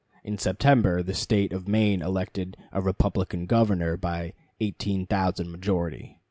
[0.23, 6.17] In September the State of Maine elected a Republican governor by 18,000 majority.